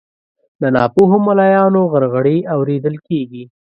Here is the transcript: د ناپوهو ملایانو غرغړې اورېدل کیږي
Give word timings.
د 0.61 0.63
ناپوهو 0.75 1.17
ملایانو 1.27 1.81
غرغړې 1.91 2.37
اورېدل 2.55 2.95
کیږي 3.07 3.43